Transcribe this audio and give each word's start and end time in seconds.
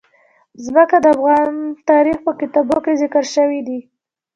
ځمکه 0.65 0.97
د 1.01 1.05
افغان 1.15 1.53
تاریخ 1.89 2.17
په 2.25 2.31
کتابونو 2.39 2.79
کې 2.85 2.99
ذکر 3.01 3.23
شوی 3.35 3.59
دي. 3.67 3.79